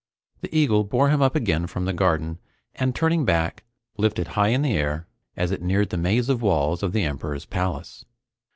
The 0.39 0.49
eagle 0.57 0.83
bore 0.83 1.09
him 1.09 1.21
up 1.21 1.35
again 1.35 1.67
from 1.67 1.85
the 1.85 1.93
garden, 1.93 2.39
and 2.73 2.95
turning 2.95 3.23
back, 3.23 3.65
lifted 3.97 4.29
high 4.29 4.47
in 4.47 4.63
the 4.63 4.73
air 4.75 5.05
as 5.37 5.51
it 5.51 5.61
neared 5.61 5.91
the 5.91 5.95
maze 5.97 6.27
of 6.27 6.41
walls 6.41 6.81
of 6.81 6.91
the 6.91 7.03
Emperor's 7.03 7.45
palace. 7.45 8.03